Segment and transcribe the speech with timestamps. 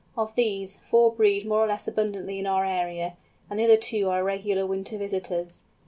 [0.17, 3.17] Of these, four breed more or less abundantly in our area,
[3.51, 5.61] and the other two are irregular winter visitors.